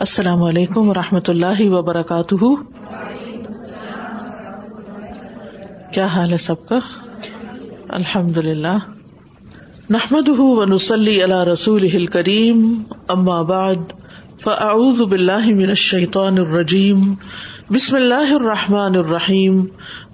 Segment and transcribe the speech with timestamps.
[0.00, 2.34] السلام علیکم و رحمۃ اللہ وبرکاتہ۔
[5.92, 6.78] کیا حال ہے سب کا؟
[7.88, 8.78] الحمد للہ
[9.90, 13.74] نحمد ونسلی علی رسول کریم اما بعد،
[14.40, 17.14] فاعوذ باللہ من الشیطان الرجیم۔
[17.70, 19.64] بسم اللہ الرحمٰن الرحیم۔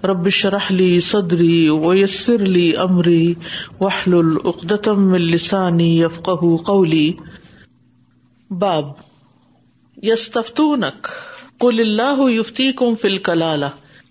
[0.05, 3.35] ربش رحلی صدری ویسر لی امری۔
[3.81, 6.31] وحل العقدم السانی یفق
[6.67, 7.13] قولی۔
[8.51, 9.12] باب
[10.03, 11.09] یس تفتونک
[11.61, 13.67] کل اللہ یفتی کم فل کلالہ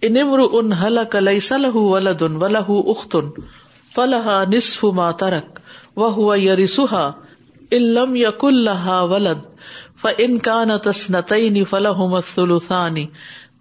[0.07, 3.17] ان امر ان حلق لیس له ولد وله اخت
[3.95, 5.59] فلها نصف ما ترك
[5.95, 7.03] وهو يرثها
[7.73, 9.43] ان لم يكن لها ولد
[9.95, 13.03] فان كانت اثنتين فلهما الثلثان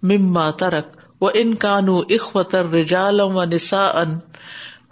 [0.03, 4.17] مما ترك وان كانوا اخوة رجالا ونساء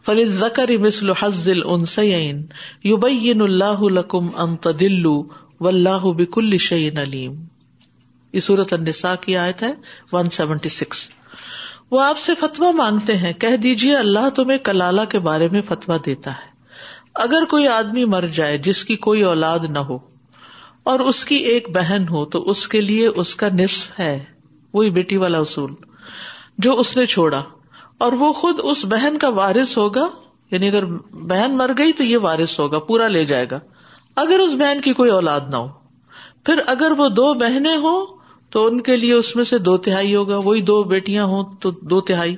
[0.01, 2.48] فللذكر مثل حظ الانثيين
[2.85, 5.23] يبين الله لكم ان تدلوا
[5.59, 7.44] و اللہ بک الشعین علیم۔
[8.34, 9.73] یہ صورت النساء کی آیت ہے
[10.12, 11.10] ون سیونٹی سکس
[11.91, 15.98] وہ آپ سے فتوا مانگتے ہیں، کہہ دیجیے اللہ تمہیں کلالہ کے بارے میں فتوا
[16.05, 16.49] دیتا ہے۔
[17.16, 19.98] اگر کوئی آدمی مر جائے، جس کی کوئی اولاد نہ ہو،
[20.84, 24.23] اور اس کی ایک بہن ہو، تو اس کے لیے اس کا نصف ہے۔
[24.73, 25.73] وہی بیٹی والا اصول۔
[26.57, 27.44] جو اس نے چھوڑا،
[27.98, 30.07] اور وہ خود اس بہن کا وارث ہوگا
[30.51, 33.60] یعنی اگر بہن مر گئی تو یہ وارث ہوگا، پورا لے جائے گا۔
[34.15, 35.68] اگر اس بہن کی کوئی اولاد نہ ہو۔
[36.46, 38.05] پھر اگر وہ دو بہنیں ہوں،
[38.49, 41.71] تو ان کے لیے اس میں سے دو تہائی ہوگا۔ وہی دو بیٹیاں ہوں، تو
[41.71, 42.35] دو تہائی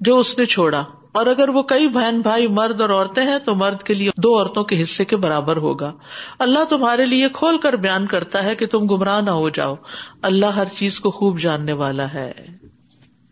[0.00, 3.54] جو اس نے چھوڑا۔ اور اگر وہ کئی بہن بھائی مرد اور عورتیں ہیں، تو
[3.54, 5.92] مرد کے لیے دو عورتوں کے حصے کے برابر ہوگا۔
[6.38, 9.74] اللہ تمہارے لیے کھول کر بیان کرتا ہے کہ تم گمراہ نہ ہو جاؤ۔
[10.22, 12.32] اللہ ہر چیز کو خوب جاننے والا ہے۔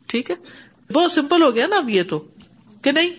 [0.07, 0.35] ٹھیک ہے؟
[0.93, 2.25] بہت سمپل ہو گیا نا اب یہ تو۔
[2.83, 3.11] کہ نہیں؟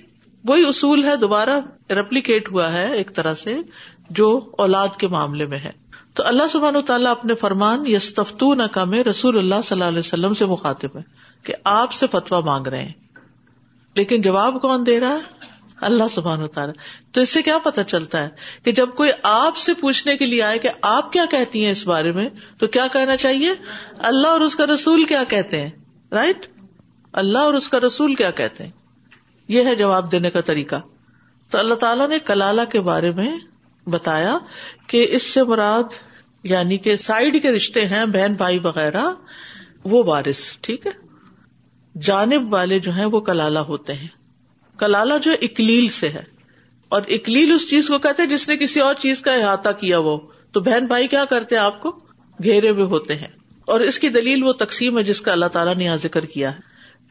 [0.48, 3.58] وہی اصول ہے، دوبارہ ریپلیکیٹ ہوا ہے ایک طرح سے۔
[4.12, 5.72] جو اولاد کے معاملے میں ہے۔
[6.14, 9.90] تو اللہ سبحان و تعالیٰ اپنے فرمان یس تفتو نہ میں رسول اللہ صلی اللہ
[9.90, 11.02] علیہ وسلم سے مخاطب ہے
[11.44, 12.94] کہ آپ سے فتوا مانگ رہے ہیں۔
[13.96, 15.20] لیکن جواب کون دے رہا ہے؟
[15.82, 16.74] اللہ سبحان و تعالیٰ۔
[17.12, 18.30] تو اس سے کیا پتا چلتا ہے
[18.64, 21.88] کہ جب کوئی آپ سے پوچھنے کے لیے آئے کہ آپ کیا کہتی ہیں اس
[21.88, 23.52] بارے میں، تو کیا کہنا چاہیے؟
[23.98, 25.70] اللہ اور اس کا رسول کیا کہتے ہیں؟
[26.12, 26.46] رائٹ
[27.14, 28.72] اللہ اور اس کا رسول کیا کہتے ہیں؟
[29.48, 30.76] یہ ہے جواب دینے کا طریقہ۔
[31.50, 33.38] تو اللہ تعالیٰ نے کلالہ کے بارے میں
[33.88, 34.38] بتایا
[34.88, 35.84] کہ اس سے مراد
[36.44, 39.06] یعنی کہ سائڈ کے رشتے ہیں، بہن بھائی وغیرہ،
[39.84, 40.92] وہ وارث، ٹھیک ہے؟
[42.02, 44.08] جانب والے جو ہیں، وہ کلالہ ہوتے ہیں۔
[44.78, 46.24] کلالہ جو اکلیل سے ہے۔
[46.90, 50.18] اور اکلیل اس چیز کو کہتے جس نے کسی اور چیز کا احاطہ کیا وہ
[50.52, 51.90] تو بہن بھائی کیا کرتے آپ کو؟
[52.44, 53.28] گھیرے ہوئے ہوتے ہیں۔
[53.66, 56.52] اور اس کی دلیل وہ تقسیم ہے جس کا اللہ تعالیٰ نے یہاں ذکر کیا
[56.52, 56.60] ہے۔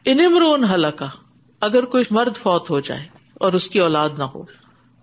[0.05, 1.09] انمرون حلقہ،
[1.59, 4.43] اگر کوئی مرد فوت ہو جائے اور اس کی اولاد نہ ہو۔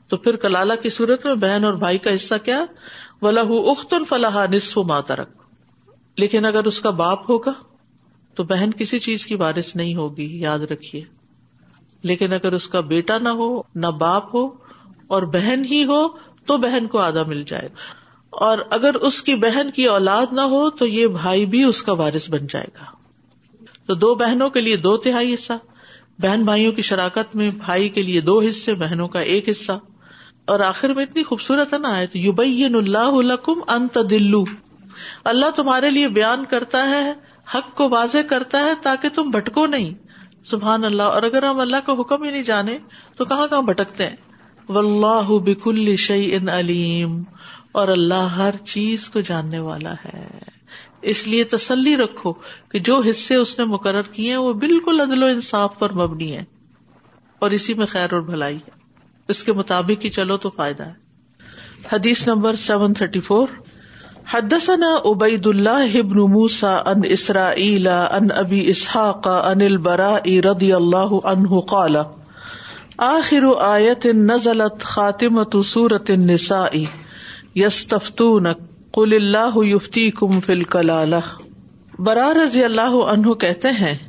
[0.08, 2.64] تو پھر کلالہ کی صورت میں بہن اور بھائی کا حصہ کیا؟
[3.22, 5.28] و لہو اختن فلاح نصف ماترک
[6.16, 7.52] لیکن اگر اس کا باپ ہوگا،
[8.34, 11.04] تو بہن کسی چیز کی بارش نہیں ہوگی، یاد رکھیے۔
[12.02, 14.48] لیکن اگر اس کا بیٹا نہ ہو، نہ باپ ہو،
[15.06, 16.08] اور بہن ہی ہو،
[16.46, 17.74] تو بہن کو آدھا مل جائے گا۔
[18.30, 21.92] اور اگر اس کی بہن کی اولاد نہ ہو، تو یہ بھائی بھی اس کا
[21.92, 22.84] وارث بن جائے گا۔
[23.86, 25.52] تو دو بہنوں کے لیے دو تہائی حصہ،
[26.18, 29.72] بہن بھائیوں کی شراکت میں بھائی کے لیے دو حصے، بہنوں کا ایک حصہ۔
[30.48, 34.44] اور آخر میں اتنی خوبصورت ہے نا آئے تو یوبین اللہ الکم انت دلو
[35.24, 37.12] اللہ تمہارے لیے بیان کرتا ہے،
[37.54, 39.94] حق کو واضح کرتا ہے تاکہ تم بھٹکو نہیں۔
[40.44, 42.78] سبحان اللہ، اور اگر ہم اللہ کا حکم ہی نہیں جانے،
[43.16, 44.16] تو کہاں کہاں بھٹکتے ہیں؟
[44.68, 45.68] و اللہ بک
[46.08, 47.22] ان علیم۔
[47.72, 50.38] اور اللہ ہر چیز کو جاننے والا ہے۔
[51.02, 52.32] اس لیے تسلی رکھو
[52.68, 56.36] کہ جو حصے اس نے مقرر کیے ہیں، وہ بالکل عدل و انصاف پر مبنی
[56.36, 56.44] ہے
[57.38, 58.77] اور اسی میں خیر اور بھلائی ہے۔
[59.28, 60.92] اس کے مطابق ہی چلو تو فائدہ ہے۔
[61.92, 63.48] حدیث نمبر سیون تھرٹی فور۔
[64.30, 71.60] حدثنا عبید اللہ ابن موسا ان اسرائیل ان ابی اسحاق ان البراء رضی اللہ عنہ
[71.60, 71.96] قال،
[72.98, 76.76] آخر آیت نزلت خاتمت سورت النساء۔
[77.54, 78.58] یستفتونک،
[78.92, 81.24] قل اللہ یفتیکم فی الکلالہ۔
[81.98, 84.08] برا رضی اللہ عنہ کہتے ہیں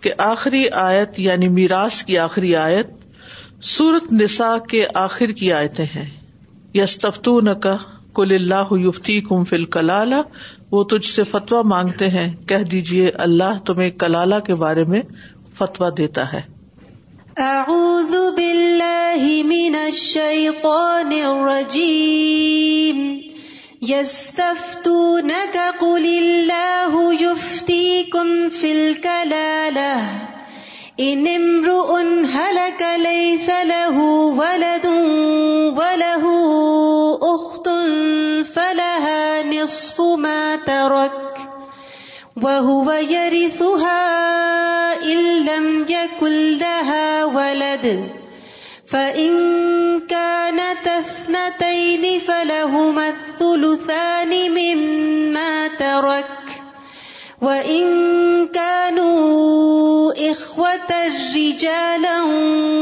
[0.00, 2.86] کہ آخری آیت یعنی میراث کی آخری آیت
[3.62, 6.10] سورت نسا کے آخر کی آیتیں ہیں۔
[6.74, 6.98] یس
[7.62, 7.76] کا
[8.14, 10.12] کل اللہ یفتی کم فل کلال
[10.70, 15.00] وہ تجھ سے فتوا مانگتے ہیں، کہہ دیجیے اللہ تمہیں کلالہ کے بارے میں
[15.54, 16.40] فتوا دیتا ہے۔
[17.36, 23.18] اعوذ باللہ من الشیطان الرجیم۔
[23.82, 30.35] یستفتونک قل اللہ یفتیکم فی الکلالہ۔
[31.00, 34.00] ان امرؤ هلك ليس له
[34.32, 34.86] ولد
[35.76, 36.24] وله
[37.34, 37.68] اخت
[38.54, 41.36] فلها نصف ما ترك
[42.42, 44.02] وهو يرثها
[45.02, 48.10] إن لم يكن لها ولد
[48.86, 49.32] فإن
[50.08, 56.26] كانت اثنتين فلهما الثلثان مما ترك
[57.42, 57.84] وإن
[58.48, 59.55] كانوا
[60.30, 60.90] إخوة
[61.36, 62.22] رجالا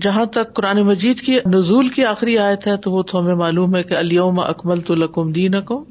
[0.00, 3.76] جہاں تک قرآن مجید کی نزول کی آخری آیت ہے، تو وہ تو ہمیں معلوم
[3.76, 5.82] ہے کہ علیوم اکمل تو لکم دین اکم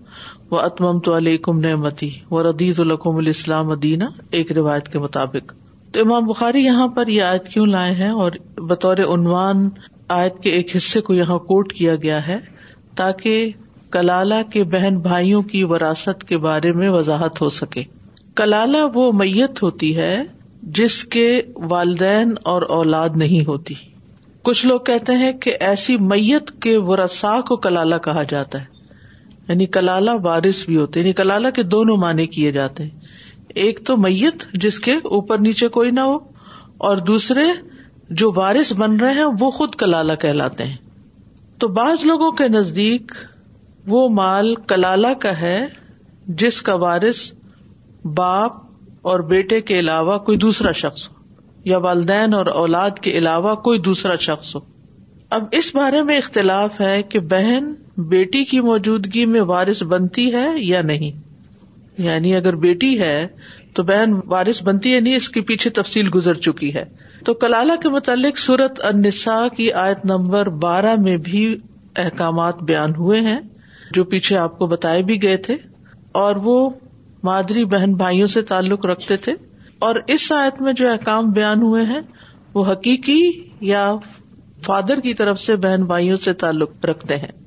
[0.51, 5.53] و اتمم تو علیکم نعمتی و ردیت القم الاسلام دینا، ایک روایت کے مطابق۔
[5.91, 9.69] تو امام بخاری یہاں پر یہ آیت کیوں لائے ہیں؟ اور بطور عنوان
[10.07, 12.37] آیت کے ایک حصے کو یہاں کوٹ کیا گیا ہے
[12.95, 13.51] تاکہ
[13.91, 17.83] کلالہ کے بہن بھائیوں کی وراثت کے بارے میں وضاحت ہو سکے۔
[18.35, 20.23] کلالہ وہ میت ہوتی ہے
[20.63, 23.73] جس کے والدین اور اولاد نہیں ہوتی۔
[24.41, 28.65] کچھ لوگ کہتے ہیں کہ ایسی میت کے ورسا کو کلالہ کہا جاتا ہے۔
[29.47, 32.89] یعنی کلالہ وارث بھی ہوتے یعنی کلالہ کے دونوں معنی کیے جاتے ہیں۔
[33.47, 36.17] ایک تو میت جس کے اوپر نیچے کوئی نہ ہو،
[36.77, 37.41] اور دوسرے
[38.09, 40.77] جو وارث بن رہے ہیں، وہ خود کلالہ کہلاتے ہیں۔
[41.57, 43.11] تو بعض لوگوں کے نزدیک
[43.87, 45.67] وہ مال کلالہ کا ہے
[46.27, 47.33] جس کا وارث
[48.05, 48.51] باپ
[49.01, 51.13] اور بیٹے کے علاوہ کوئی دوسرا شخص ہو،
[51.65, 54.61] یا والدین اور اولاد کے علاوہ کوئی دوسرا شخص ہو۔
[55.29, 60.47] اب اس بارے میں اختلاف ہے کہ بہن بیٹی کی موجودگی میں وارث بنتی ہے
[60.55, 61.11] یا نہیں۔
[61.97, 63.27] یعنی اگر بیٹی ہے
[63.73, 66.85] تو بہن وارث بنتی ہے نہیں اس کے پیچھے تفصیل گزر چکی ہے۔
[67.25, 71.57] تو کلالہ کے متعلق سورت النساء کی آیت نمبر بارہ میں بھی
[71.95, 73.39] احکامات بیان ہوئے ہیں،
[73.91, 75.57] جو پیچھے آپ کو بتائے بھی گئے تھے۔
[76.11, 76.69] اور وہ
[77.23, 79.33] مادری بہن بھائیوں سے تعلق رکھتے تھے
[79.79, 82.01] اور اس آیت میں جو احکام بیان ہوئے ہیں،
[82.53, 83.31] وہ حقیقی
[83.61, 83.95] یا
[84.61, 87.39] فادر کی طرف سے بہن بھائیوں سے تعلق رکھتے ہیں۔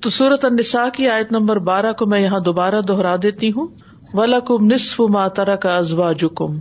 [0.00, 3.66] تو سورت النساء کی آیت نمبر بارہ کو میں یہاں دوبارہ دوہرا دیتی ہوں۔
[4.14, 6.58] ولاکم نصف ماترا کا ازوا جکم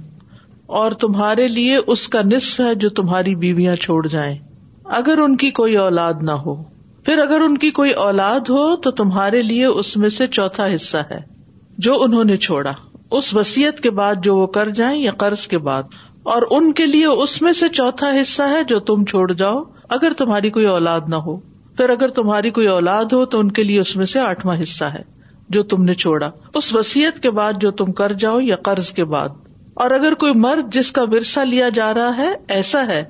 [0.65, 4.37] اور تمہارے لیے اس کا نصف ہے جو تمہاری بیویاں چھوڑ جائیں۔
[4.85, 6.63] اگر ان کی کوئی اولاد نہ ہو۔
[7.05, 10.97] پھر اگر ان کی کوئی اولاد ہو تو تمہارے لیے اس میں سے چوتھا حصہ
[10.97, 11.32] ہے۔
[11.77, 12.71] جو انہوں نے چھوڑا،
[13.11, 15.83] اس وسیعت کے بعد جو وہ کر جائیں یا قرض کے بعد۔
[16.23, 20.13] اور ان کے لیے اس میں سے چوتھا حصہ ہے جو تم چھوڑ جاؤ، اگر
[20.17, 21.37] تمہاری کوئی اولاد نہ ہو۔
[21.77, 24.83] پھر اگر تمہاری کوئی اولاد ہو تو ان کے لیے اس میں سے آٹھواں حصہ
[24.83, 25.01] ہے
[25.49, 29.05] جو تم نے چھوڑا۔ اس وسیعت کے بعد جو تم کر جاؤ یا قرض کے
[29.05, 29.29] بعد۔
[29.73, 33.03] اور اگر کوئی مرد جس کا ورثہ لیا جا رہا ہے، ایسا ہے،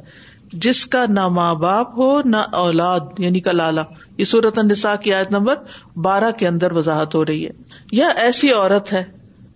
[0.54, 3.82] جس کا نہ ماں باپ ہو، نہ اولاد یعنی کا لالا
[4.18, 5.56] یہ صورت النساء کی آیت نمبر
[5.96, 7.52] بارہ کے اندر وضاحت ہو رہی ہے۔
[7.94, 9.04] یا ایسی عورت ہے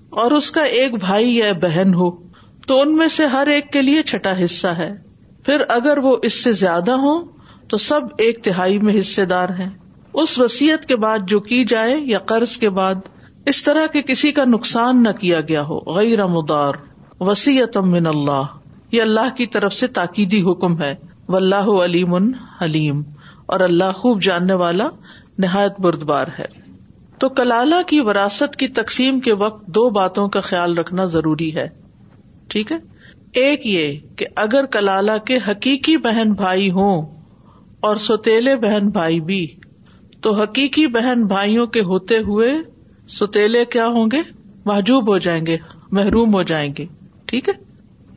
[0.09, 2.11] اور اس کا ایک بھائی یا بہن ہو،
[2.67, 4.93] تو ان میں سے ہر ایک کے لیے چھٹا حصہ ہے۔
[5.45, 7.25] پھر اگر وہ اس سے زیادہ ہو
[7.67, 9.69] تو سب ایک تہائی میں حصے دار ہیں۔
[10.13, 12.95] اس وسیعت کے بعد جو کی جائے یا قرض کے بعد،
[13.45, 16.73] اس طرح کے کسی کا نقصان نہ کیا گیا ہو۔ غیر مدار
[17.19, 18.43] وسیعت من اللہ۔
[18.91, 20.95] یہ اللہ کی طرف سے تاکیدی حکم ہے۔
[21.29, 22.13] و اللہ علیم
[22.61, 23.01] حلیم۔
[23.45, 24.89] اور اللہ خوب جاننے والا،
[25.37, 26.66] نہایت بردبار ہے۔
[27.19, 31.67] تو کلالہ کی وراثت کی تقسیم کے وقت دو باتوں کا خیال رکھنا ضروری ہے۔
[32.47, 32.77] ٹھیک ہے؟
[33.33, 37.05] ایک یہ کہ اگر کلالہ کے حقیقی بہن بھائی ہوں
[37.79, 39.47] اور ستیلے بہن بھائی بھی،
[40.21, 42.51] تو حقیقی بہن بھائیوں کے ہوتے ہوئے
[43.09, 44.21] ستیلے کیا ہوں گے؟
[44.65, 45.57] محجوب ہو جائیں گے،
[45.91, 46.85] محروم ہو جائیں گے۔
[47.25, 47.53] ٹھیک ہے؟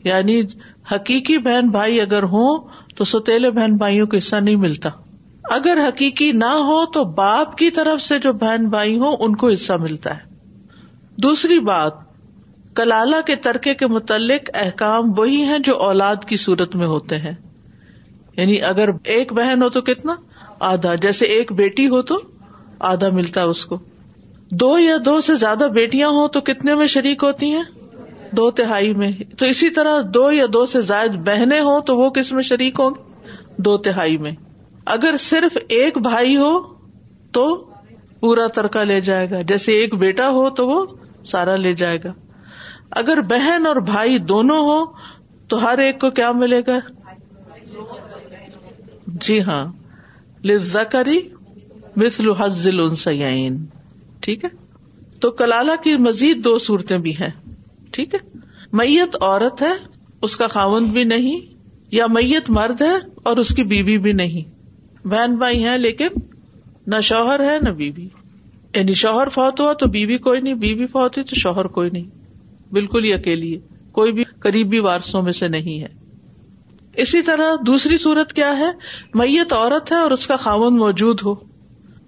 [0.05, 0.43] یعنی
[0.93, 4.89] حقیقی بہن بھائی اگر ہوں تو ستیلے بہن بھائیوں کو حصہ نہیں ملتا۔
[5.51, 9.49] اگر حقیقی نہ ہو تو باپ کی طرف سے جو بہن بھائی ہوں، ان کو
[9.49, 10.21] حصہ ملتا ہے۔
[11.17, 11.93] دوسری بات،
[12.75, 17.33] کلالہ کے ترکے کے متعلق احکام وہی ہیں جو اولاد کی صورت میں ہوتے ہیں۔
[18.37, 20.15] یعنی اگر ایک بہن ہو تو کتنا؟
[20.61, 22.21] آدھا۔ جیسے ایک بیٹی ہو تو
[22.79, 23.79] آدھا ملتا ہے اس کو۔
[24.51, 27.63] دو یا دو سے زیادہ بیٹیاں ہوں تو کتنے میں شریک ہوتی ہیں؟
[28.33, 32.11] دو تہائی میں۔ تو اسی طرح دو یا دو سے زائد بہنیں ہوں تو وہ
[32.11, 33.03] کس میں شریک ہوں گی؟
[33.57, 34.33] دو تہائی میں۔
[34.91, 36.75] اگر صرف ایک بھائی ہو
[37.33, 37.71] تو
[38.21, 40.87] پورا ترکا لے جائے گا۔ جیسے ایک بیٹا ہو تو وہ
[41.25, 42.13] سارا لے جائے گا۔
[42.91, 44.93] اگر بہن اور بھائی دونوں ہو
[45.49, 46.79] تو ہر ایک کو کیا ملے گا؟
[49.07, 49.73] جی ہاں۔
[50.45, 51.21] لکری
[51.97, 53.65] مثل حزل السین
[54.21, 54.49] ٹھیک ہے؟
[55.21, 57.31] تو کلالہ کی مزید دو صورتیں بھی ہیں۔
[57.91, 58.19] ٹھیک ہے؟
[58.73, 59.73] میت عورت ہے،
[60.23, 61.41] اس کا خاون بھی نہیں،
[61.91, 64.60] یا میت مرد ہے اور اس کی بیوی بھی نہیں۔
[65.05, 66.07] بہن بھائی ہیں لیکن
[66.87, 68.09] نہ شوہر ہے نہ بیوی۔
[68.75, 72.05] یعنی شوہر فوت ہوا تو بیوی کوئی نہیں، بیوی فوت ہوئی تو شوہر کوئی نہیں۔
[72.73, 73.61] بالکل ہی اکیلی ہے،
[73.93, 75.89] کوئی بھی قریبی وارسوں میں سے نہیں ہے۔
[76.97, 78.71] اسی طرح دوسری صورت کیا ہے؟
[79.15, 81.35] میت عورت ہے اور اس کا خاون موجود ہو،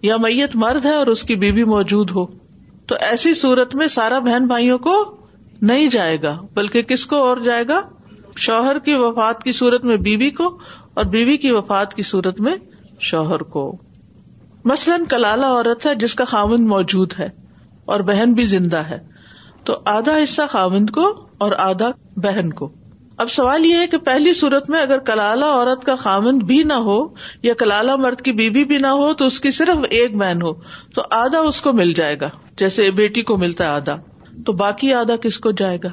[0.03, 2.27] یا میت مرد ہے اور اس کی بیوی موجود ہو۔
[2.87, 5.17] تو ایسی صورت میں سارا بہن بھائیوں کو
[5.63, 7.81] نہیں جائے گا، بلکہ کس کو اور جائے گا؟
[8.37, 10.59] شوہر کی وفات کی صورت میں بیوی کو
[10.95, 12.55] اور بیوی کی وفات کی صورت میں
[13.03, 13.77] شوہر کو۔
[14.65, 17.29] مثلاً کلالہ عورت ہے جس کا خاوند موجود ہے
[17.85, 18.99] اور بہن بھی زندہ ہے۔
[19.65, 22.73] تو آدھا حصہ خاوند کو اور آدھا بہن کو۔
[23.17, 26.73] اب سوال یہ ہے کہ پہلی صورت میں اگر کلالہ عورت کا خاوند بھی نہ
[26.73, 27.09] ہو
[27.43, 30.53] یا کلالہ مرد کی بیوی بھی نہ ہو تو اس کی صرف ایک بہن ہو،
[30.95, 33.97] تو آدھا اس کو مل جائے گا۔ جیسے بیٹی کو ملتا ہے آدھا،
[34.47, 35.89] تو باقی آدھا کس کو جائے گا؟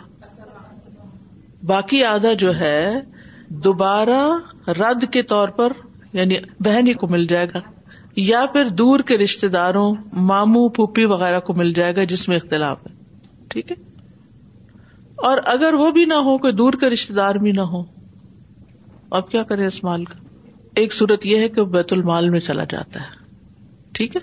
[1.64, 3.00] باقی آدھا جو ہے،
[3.48, 4.28] دوبارہ
[4.68, 5.74] رد کے طور پر
[6.14, 7.60] یعنی بہن ہی کو مل جائے گا،
[8.16, 12.38] یا پھر دور کے رشتے داروں مامو پھوپھی وغیرہ کو مل جائے گا جس میں
[12.38, 12.94] اختلاف ہے،
[13.48, 13.76] ٹھیک ہے؟
[15.16, 17.84] اور اگر وہ بھی نہ ہو، کوئی دور کے رشتے دار بھی نہ ہو،
[19.10, 20.20] اب کیا کرے اس مال کا؟
[20.76, 23.18] ایک صورت یہ ہے کہ بیت المال میں چلا جاتا ہے،
[23.92, 24.22] ٹھیک ہے؟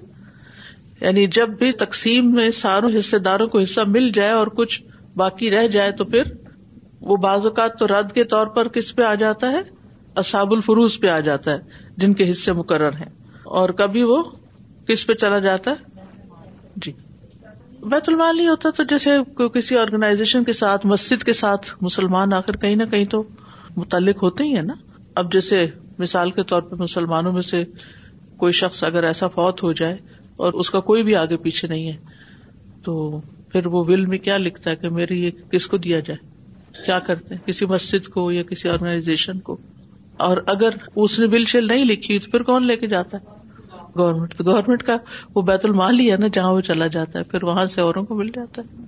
[1.01, 4.83] یعنی جب بھی تقسیم میں ساروں حصے داروں کو حصہ مل جائے اور کچھ
[5.17, 6.23] باقی رہ جائے تو پھر
[7.01, 9.61] وہ بعض اوقات تو رد کے طور پر کس پہ آ جاتا ہے؟
[10.17, 11.59] اصاب الفروز پہ آ جاتا ہے،
[11.97, 13.11] جن کے حصے مقرر ہیں۔
[13.43, 14.23] اور کبھی وہ
[14.89, 16.01] کس پہ چلا جاتا ہے؟
[16.77, 16.93] جی۔
[17.83, 19.11] بیت المال نہیں ہوتا تو جیسے
[19.55, 23.23] کسی آرگنائزیشن کے ساتھ، مسجد کے ساتھ مسلمان آ کر کہیں نہ کہیں تو
[23.77, 24.75] متعلق ہوتے ہی ہے نا۔
[25.15, 25.67] اب جیسے
[25.99, 27.65] مثال کے طور پہ مسلمانوں میں سے
[28.37, 29.97] کوئی شخص اگر ایسا فوت ہو جائے
[30.37, 31.97] اور اس کا کوئی بھی آگے پیچھے نہیں ہے،
[32.83, 33.21] تو
[33.53, 36.37] پھر وہ ول میں کیا لکھتا ہے کہ میری یہ کس کو دیا جائے؟
[36.85, 39.57] کیا کرتے ہیں؟ کسی مسجد کو یا کسی آرگنائزیشن کو؟
[40.17, 43.37] اور اگر اس نے بل شل نہیں لکھی تو پھر کون لے کے جاتا ہے؟
[43.99, 44.97] گورنمنٹ تو گورنمنٹ کا
[45.35, 48.05] وہ بیت المال ہی ہے نا جہاں وہ چلا جاتا ہے، پھر وہاں سے اوروں
[48.05, 48.85] کو مل جاتا ہے۔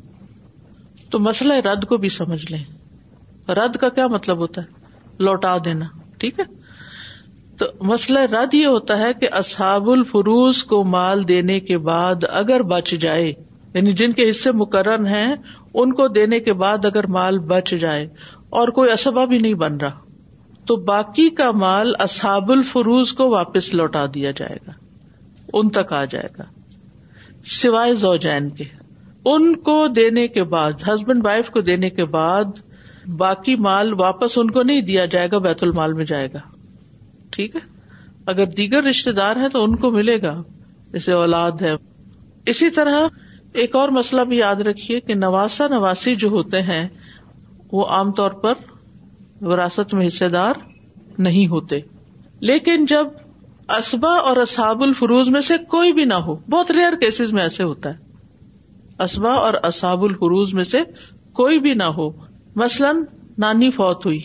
[1.11, 2.65] تو مسئلہ رد کو بھی سمجھ لیں۔
[3.49, 4.67] رد کا کیا مطلب ہوتا ہے؟
[5.19, 5.85] لوٹا دینا،
[6.19, 6.45] ٹھیک ہے؟
[7.57, 12.63] تو مسئلہ رد یہ ہوتا ہے کہ اصحاب الفروز کو مال دینے کے بعد اگر
[12.63, 13.33] بچ جائے
[13.75, 15.35] یعنی جن کے حصے مقرر ہیں،
[15.75, 18.09] ان کو دینے کے بعد اگر مال بچ جائے
[18.51, 20.08] اور کوئی اسبا بھی نہیں بن رہا۔
[20.69, 24.73] تو باقی کا مال اصحاب الفروز کو واپس لوٹا دیا جائے گا۔
[25.53, 26.45] ان تک آ جائے گا۔
[27.45, 28.65] سوائے زوجین کے۔
[29.25, 32.45] ان کو دینے کے بعد، ہسبینڈ وائف کو دینے کے بعد
[33.17, 36.39] باقی مال واپس ان کو نہیں دیا جائے گا، بیت المال میں جائے گا۔
[37.31, 37.61] ٹھیک ہے؟
[38.27, 40.43] اگر دیگر رشتے دار ہے تو ان کو ملے گا۔
[40.93, 41.73] جیسے اولاد ہے۔
[42.47, 43.01] اسی طرح
[43.53, 46.89] ایک اور مسئلہ بھی یاد رکھیے کہ نواسا نواسی جو ہوتے ہیں،
[47.73, 48.53] وہ عام طور پر
[49.41, 50.55] وراثت میں حصے دار
[51.19, 51.81] نہیں ہوتے۔
[52.41, 53.07] لیکن جب
[53.69, 57.63] اسبا اور اصحاب الفروز میں سے کوئی بھی نہ ہو، بہت ریئر کیسز میں ایسے
[57.63, 57.97] ہوتا ہے۔
[59.03, 60.79] اسبا اور اصحاب الفروز میں سے
[61.33, 62.11] کوئی بھی نہ ہو،
[62.57, 63.05] مثلاً
[63.39, 64.23] نانی فوت ہوئی،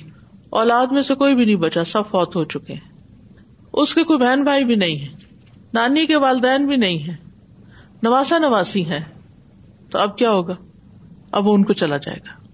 [0.49, 2.91] اولاد میں سے کوئی بھی نہیں بچا، سب فوت ہو چکے ہیں۔
[3.73, 5.07] اس کے کوئی بہن بھائی بھی نہیں ہے،
[5.73, 7.15] نانی کے والدین بھی نہیں ہے
[8.03, 8.99] نواسا نواسی ہے
[9.89, 10.53] تو اب کیا ہوگا؟
[11.31, 12.47] اب وہ ان کو چلا جائے گا۔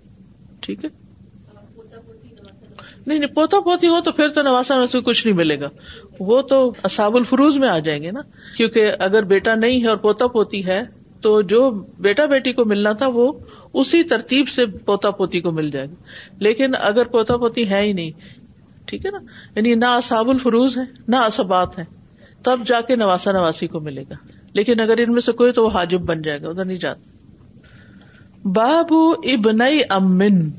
[0.59, 0.98] ٹھیک ہے؟
[3.09, 5.69] نہیں نہیں، پوتا پوتی ہو تو پھر تو نواسا نواسی کچھ نہیں ملے گا۔
[6.19, 8.19] وہ تو اصاب الفروز میں آ جائیں گے نا۔
[8.57, 10.83] کیونکہ اگر بیٹا نہیں ہے اور پوتا پوتی ہے،
[11.21, 13.33] تو جو بیٹا بیٹی کو ملنا تھا، وہ
[13.73, 15.93] اسی ترتیب سے پوتا پوتی کو مل جائے گا۔
[16.39, 18.11] لیکن اگر پوتا پوتی ہے ہی نہیں،
[18.85, 19.19] ٹھیک ہے نا؟
[19.55, 21.85] یعنی نہ اصاب الفروز ہے، نہ اسبات ہے
[22.43, 24.15] تب جا کے نواسا نواسی کو ملے گا۔
[24.53, 27.01] لیکن اگر ان میں سے کوئی تو وہ حاجب بن جائے گا، ادھر نہیں جاتا۔
[28.49, 30.49] بابو ابن امن۔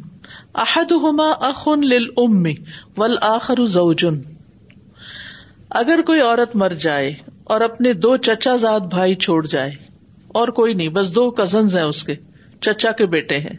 [0.54, 2.42] احد ہوما اخن لل ام
[2.96, 4.20] ول آخر زوجن
[5.70, 7.12] اگر کوئی عورت مر جائے
[7.44, 9.70] اور اپنے دو چچا زاد بھائی چھوڑ جائے،
[10.28, 12.14] اور کوئی نہیں، بس دو کزنز ہیں اس کے،
[12.60, 13.56] چچا کے بیٹے ہیں،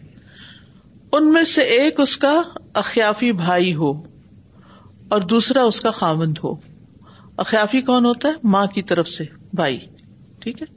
[1.11, 2.41] ان میں سے ایک اس کا
[2.73, 3.91] اخیافی بھائی ہو
[5.09, 6.53] اور دوسرا اس کا خامند ہو۔
[7.37, 9.77] اخیافی کون ہوتا ہے؟ ماں کی طرف سے، بھائی،
[10.39, 10.67] ٹھیک ہے؟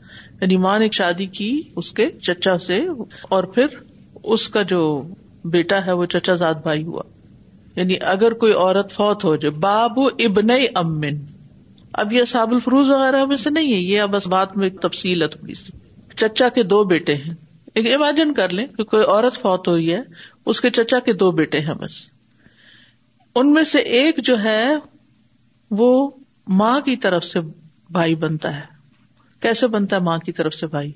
[0.40, 2.80] یعنی ماں نے شادی کی اس کے چچا سے،
[3.22, 3.66] اور پھر
[4.24, 4.82] اس کا جو
[5.44, 7.02] بیٹا ہے، وہ چچا زاد بھائی ہوا۔
[7.76, 11.14] یعنی اگر کوئی عورت فوت ہو جائے، بابو ابن امن۔
[11.92, 15.22] اب یہ صاب الفروز وغیرہ میں سے نہیں ہے، یہ اب بات میں ایک تفصیل
[15.22, 15.72] ہے تھوڑی سی۔
[16.16, 17.34] چچا کے دو بیٹے ہیں۔
[17.74, 20.00] ایک امیجن کر لیں کہ کوئی عورت فوت ہوئی ہے،
[20.46, 21.92] اس کے چچا کے دو بیٹے ہیں بس۔
[23.34, 24.72] ان میں سے ایک جو ہے،
[25.70, 26.10] وہ
[26.46, 27.40] ماں کی طرف سے
[27.90, 28.74] بھائی بنتا ہے۔
[29.40, 30.92] کیسے بنتا ہے ماں کی طرف سے بھائی؟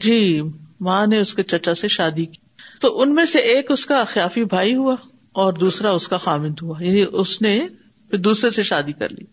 [0.00, 0.42] جی
[0.80, 2.49] ماں نے اس کے چچا سے شادی کی۔
[2.80, 4.94] تو ان میں سے ایک اس کا اخیافی بھائی ہوا
[5.32, 7.66] اور دوسرا اس کا خامد ہوا یعنی اس نے
[8.10, 9.24] پھر دوسرے سے شادی کر لی۔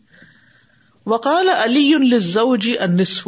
[1.05, 3.27] وکال علی جی انسف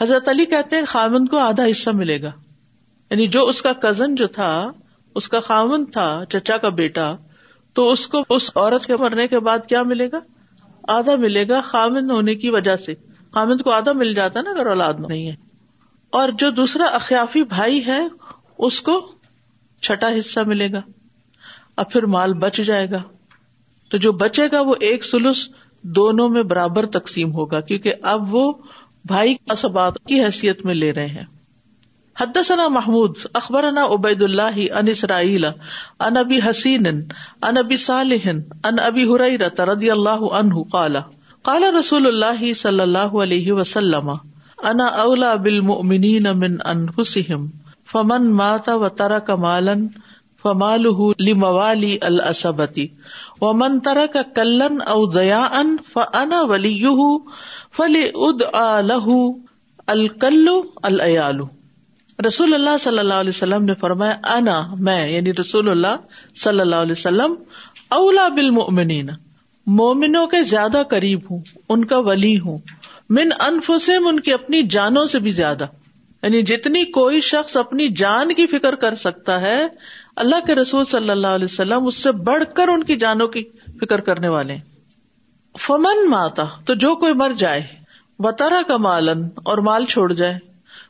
[0.00, 2.30] حضرت علی کہتے ہیں خامند کو آدھا حصہ ملے گا۔
[3.10, 4.70] یعنی جو اس کا کزن جو تھا،
[5.14, 7.14] اس کا خامند تھا، چچا کا بیٹا،
[7.72, 10.18] تو اس کو اس عورت کے مرنے کے بعد کیا ملے گا؟
[10.88, 12.94] آدھا ملے گا خامند ہونے کی وجہ سے۔
[13.34, 15.36] خامند کو آدھا مل جاتا نا، اگر اولاد نہیں ہے۔
[16.10, 18.00] اور جو دوسرا اخیافی بھائی ہے،
[18.58, 19.13] اس کو
[19.84, 20.80] چھٹا حصہ ملے گا۔
[21.76, 23.02] اب پھر مال بچ جائے گا۔
[23.90, 25.48] تو جو بچے گا وہ ایک سلس
[25.84, 28.52] دونوں میں برابر تقسیم ہوگا، کیونکہ اب وہ
[29.04, 31.24] بھائی اسبات کی حیثیت میں لے رہے ہیں۔
[32.16, 38.28] حدثنا محمود، اخبرنا عبید اللہ ان اسرائیل ان ابی حسین ان ابی صالح
[38.64, 40.96] ان ابی حریرہ رضی اللہ عنہ قال
[41.42, 44.08] قال رسول اللہ صلی اللہ علیہ وسلم،
[44.62, 47.46] انا اولا بالمؤمنین من انفسهم
[47.94, 49.74] فمن مات وترك مالا
[50.42, 52.86] فماله لموالی الاسبتی.
[53.40, 57.18] ومن ترك كلا او ضياء فانا وليه
[57.76, 59.24] فلادعى له
[59.86, 60.48] الكل
[60.82, 61.40] العيال
[62.26, 65.96] رسول اللہ صلی اللہ علیہ وسلم نے فرمایا، انا، میں یعنی رسول اللہ
[66.34, 67.34] صلی اللہ علیہ وسلم
[67.88, 69.10] اولا بالمؤمنین.
[69.66, 72.58] مومنوں کے زیادہ قریب ہوں، ان کا ولی ہوں.
[73.10, 75.66] من انفسم ان کی اپنی جانوں سے بھی زیادہ.
[76.24, 79.66] یعنی جتنی کوئی شخص اپنی جان کی فکر کر سکتا ہے،
[80.16, 83.44] اللہ کے رسول صلی اللہ علیہ وسلم اس سے بڑھ کر ان کی جانوں کی
[83.80, 84.56] فکر کرنے والے
[85.58, 87.62] فمن ماتا، تو جو کوئی مر جائے
[88.18, 90.38] بطارا کا مالن اور مال چھوڑ جائے۔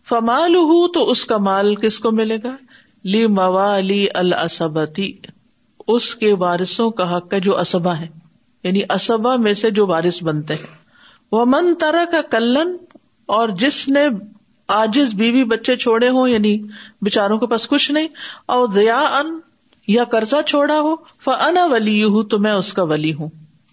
[0.08, 2.56] فمال ہوں تو اس کا مال کس کو ملے گا؟
[3.04, 5.12] لی موالی الاسبتی،
[5.86, 8.08] اس کے وارثوں کا حق ہے جو اسبا ہے۔
[8.62, 10.76] یعنی اسبا میں سے جو وارث بنتے ہیں۔
[11.32, 12.76] وہ من طرح کا کلن،
[13.26, 14.00] اور جس نے
[14.68, 16.58] آجز بیوی بچے چھوڑے ہوں یعنی
[17.00, 18.08] بےچاروں کے پاس کچھ نہیں
[18.46, 19.40] اور دیا ان
[19.88, 23.28] یا قرضہ چھوڑا ہو فنا ولی ہوں تو میں اس کا ولی ہوں۔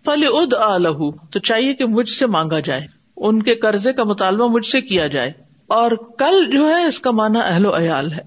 [0.05, 0.87] فلی اد آلہ
[1.31, 5.07] تو چاہیے کہ مجھ سے مانگا جائے۔ ان کے قرضے کا مطالبہ مجھ سے کیا
[5.07, 5.31] جائے۔
[5.67, 8.21] اور کل جو ہے، اس کا مانا اہل و عیال ہے۔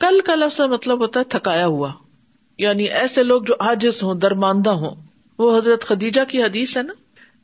[0.00, 1.88] کل کا لفظ مطلب ہوتا ہے تھکایا ہوا۔
[2.58, 4.94] یعنی ایسے لوگ جو آجز ہوں، درماندہ ہوں۔
[5.38, 6.92] وہ حضرت خدیجہ کی حدیث ہے نا؟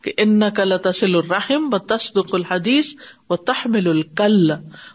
[0.03, 2.95] کہ ان کل تسل الرحم و تصدق الحدیث
[3.31, 4.51] و تحمل الکل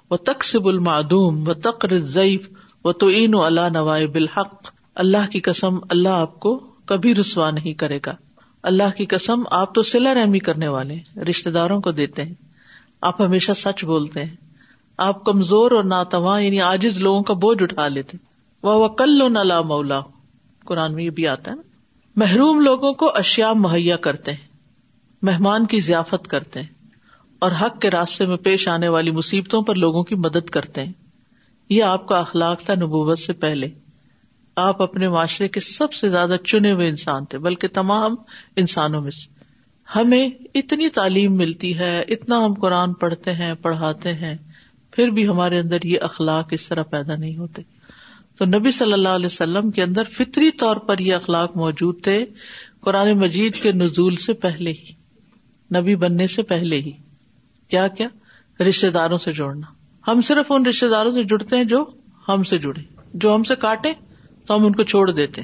[0.09, 2.49] و تقسب المعدوم و تقر ضعیف
[2.83, 7.73] و تعین و اللہ نوائے بالحق اللہ کی قسم اللہ آپ کو کبھی رسوا نہیں
[7.73, 8.15] کرے گا۔
[8.63, 12.33] اللہ کی قسم آپ تو سلا رحمی کرنے والے رشتے داروں کو دیتے ہیں۔
[13.01, 14.35] آپ ہمیشہ سچ بولتے ہیں۔
[14.97, 18.17] آپ کمزور اور ناتواں یعنی آجز لوگوں کا بوجھ اٹھا لیتے
[18.63, 19.99] وہ کل نہ مولا
[20.65, 21.61] قرآن میں یہ بھی آتا ہے نا۔
[22.15, 24.52] محروم لوگوں کو اشیا مہیا کرتے ہیں۔
[25.23, 26.67] مہمان کی ضیافت کرتے ہیں
[27.39, 30.93] اور حق کے راستے میں پیش آنے والی مصیبتوں پر لوگوں کی مدد کرتے ہیں۔
[31.69, 33.69] یہ آپ کا اخلاق تھا نبوت سے پہلے۔
[34.55, 38.15] آپ اپنے معاشرے کے سب سے زیادہ چنے ہوئے انسان تھے، بلکہ تمام
[38.55, 39.43] انسانوں میں سے۔
[39.95, 44.37] ہمیں اتنی تعلیم ملتی ہے، اتنا ہم قرآن پڑھتے ہیں، پڑھاتے ہیں،
[44.91, 47.61] پھر بھی ہمارے اندر یہ اخلاق اس طرح پیدا نہیں ہوتے۔
[48.37, 52.25] تو نبی صلی اللہ علیہ وسلم کے اندر فطری طور پر یہ اخلاق موجود تھے،
[52.81, 55.02] قرآن مجید کے نزول سے پہلے ہی۔
[55.77, 56.91] نبی بننے سے پہلے ہی۔
[57.67, 58.07] کیا کیا؟
[58.63, 59.67] رشتے داروں سے جوڑنا۔
[60.11, 61.85] ہم صرف ان رشتے داروں سے جڑتے ہیں جو
[62.29, 62.81] ہم سے جڑے۔
[63.13, 63.93] جو ہم سے کاٹے
[64.47, 65.41] تو ہم ان کو چھوڑ دیتے۔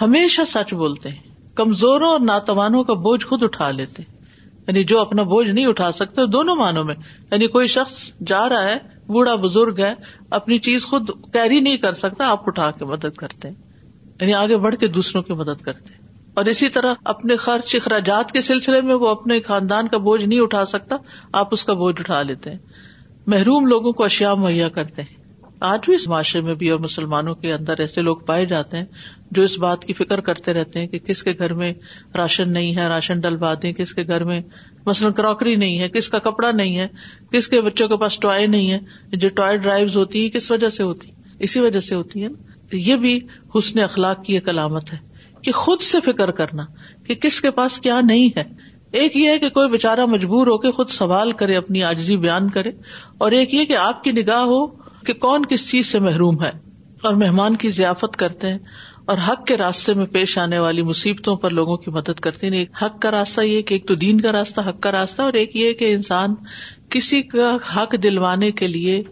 [0.00, 1.22] ہمیشہ سچ بولتے ہیں۔
[1.54, 4.02] کمزوروں اور ناتوانوں کا بوجھ خود اٹھا لیتے۔
[4.68, 6.94] یعنی جو اپنا بوجھ نہیں اٹھا سکتے، دونوں معنوں میں۔
[7.30, 9.94] یعنی کوئی شخص جا رہا ہے، بوڑھا بزرگ ہے،
[10.30, 13.54] اپنی چیز خود کیری نہیں کر سکتا، آپ اٹھا کے مدد کرتے ہیں۔
[14.20, 16.05] یعنی آگے بڑھ کے دوسروں کی مدد کرتے ہیں۔
[16.36, 20.40] اور اسی طرح اپنے خرچ اخراجات کے سلسلے میں وہ اپنے خاندان کا بوجھ نہیں
[20.40, 20.96] اٹھا سکتا،
[21.32, 22.58] آپ اس کا بوجھ اٹھا لیتے ہیں۔
[23.26, 25.16] محروم لوگوں کو اشیا مہیا کرتے ہیں۔
[25.60, 28.84] آج بھی اس معاشرے میں بھی اور مسلمانوں کے اندر ایسے لوگ پائے جاتے ہیں
[29.30, 31.72] جو اس بات کی فکر کرتے رہتے ہیں کہ کس کے گھر میں
[32.16, 34.40] راشن نہیں ہے، راشن ڈلوا دیں، کس کے گھر میں
[34.86, 36.86] مثلاً کراکری نہیں ہے، کس کا کپڑا نہیں ہے،
[37.32, 38.78] کس کے بچوں کے پاس ٹوائے نہیں ہے۔
[39.12, 42.38] جو ٹوائے ڈرائیو ہوتی ہے کس وجہ سے ہوتی اسی وجہ سے ہوتی ہے نا
[42.72, 43.20] یہ بھی
[43.58, 46.64] حسن اخلاق کی ایک علامت ہے۔ کہ خود سے فکر کرنا
[47.06, 48.44] کہ کس کے پاس کیا نہیں ہے۔
[48.92, 52.48] ایک یہ ہے کہ کوئی بےچارا مجبور ہو کے خود سوال کرے، اپنی آجزی بیان
[52.48, 52.70] کرے،
[53.18, 54.66] اور ایک یہ کہ آپ کی نگاہ ہو
[55.06, 56.50] کہ کون کس چیز سے محروم ہے۔
[57.02, 58.58] اور مہمان کی ضیافت کرتے ہیں،
[59.04, 62.64] اور حق کے راستے میں پیش آنے والی مصیبتوں پر لوگوں کی مدد کرتے ہیں۔
[62.82, 65.56] حق کا راستہ یہ کہ ایک تو دین کا راستہ، حق کا راستہ، اور ایک
[65.56, 66.34] یہ کہ انسان
[66.90, 69.02] کسی کا حق دلوانے کے لیے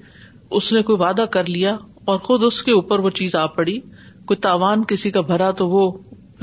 [0.51, 3.79] اس نے کوئی وعدہ کر لیا اور خود اس کے اوپر وہ چیز آ پڑی،
[4.25, 5.91] کوئی تاوان کسی کا بھرا تو وہ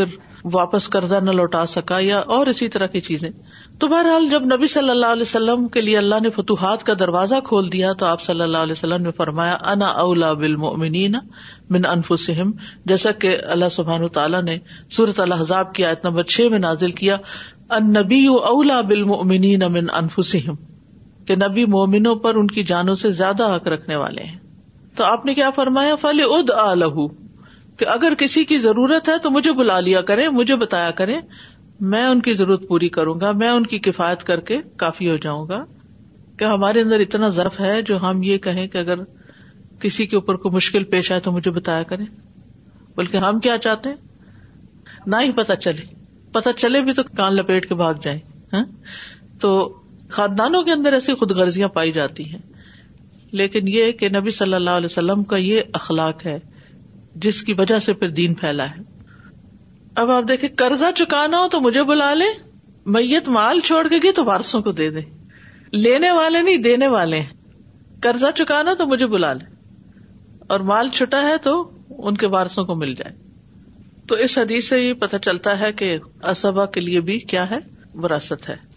[0.06, 0.20] پھر
[0.54, 3.30] واپس قرضہ نہ لوٹا سکا یا اور اسی طرح کی چیزیں۔
[3.80, 7.36] تو بہرحال جب نبی صلی اللہ علیہ وسلم کے لیے اللہ نے فتوحات کا دروازہ
[7.44, 11.16] کھول دیا تو آپ صلی اللہ علیہ وسلم نے فرمایا، انا اولا بالمؤمنین
[11.70, 12.52] من انفسہم
[12.86, 14.58] جیسا کہ اللہ سبحان تعالیٰ نے
[14.90, 17.18] صورت الحضاب کی آیت نمبر چھ میں نازل کیا
[17.70, 20.56] ان نبی اولا بالمؤمنین من انفسہم
[21.26, 24.40] کہ نبی مومنوں پر ان کی جانوں سے زیادہ حق رکھنے والے ہیں۔
[24.96, 27.21] تو آپ نے کیا فرمایا؟ فل اد آلہ
[27.82, 31.16] کہ اگر کسی کی ضرورت ہے تو مجھے بلا لیا کرے مجھے بتایا کرے
[31.80, 35.18] میں ان کی ضرورت پوری کروں گا، میں ان کی کفایت کر کے کافی ہو
[35.18, 35.66] جاؤں گا۔
[36.38, 38.96] کہ ہمارے اندر اتنا ضرف ہے جو ہم یہ کہیں کہ اگر
[39.80, 42.04] کسی کے اوپر کوئی مشکل پیش آئے تو مجھے بتایا کرے
[42.96, 43.96] بلکہ ہم کیا چاہتے ہیں؟
[45.06, 45.94] نہ ہی پتا چلے۔
[46.32, 48.20] پتا چلے بھی تو کان لپیٹ کے بھاگ جائیں
[48.54, 48.66] ہاں؟
[49.40, 49.78] تو
[50.10, 52.40] خاندانوں کے اندر ایسی خود غرضیاں پائی جاتی ہیں۔
[53.32, 56.40] لیکن یہ کہ نبی صلی اللہ علیہ وسلم کا یہ اخلاق ہے۔
[57.16, 58.82] جس کی وجہ سے پھر دین پھیلا ہے۔
[59.96, 62.26] اب آپ دیکھیں، قرضہ چکانا ہو تو مجھے بلا لے
[62.86, 65.00] میت مال چھوڑ کے گئی تو وارسوں کو دے دے
[65.72, 67.30] لینے والے نہیں، دینے والے ہیں۔
[68.02, 69.46] قرضہ چکانا تو مجھے بلا لے
[70.48, 73.16] اور مال چھٹا ہے تو ان کے وارسوں کو مل جائے۔
[74.08, 77.58] تو اس حدیث سے یہ پتہ چلتا ہے کہ اسبا کے لیے بھی کیا ہے؟
[77.94, 78.71] وراثت ہے۔